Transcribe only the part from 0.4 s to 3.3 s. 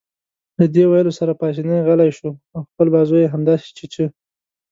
له دې ویلو سره پاسیني غلی شو او خپل بازو يې